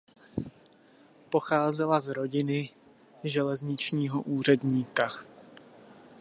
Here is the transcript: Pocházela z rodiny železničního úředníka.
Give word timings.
Pocházela 1.29 1.99
z 1.99 2.07
rodiny 2.07 2.69
železničního 3.23 4.21
úředníka. 4.21 5.09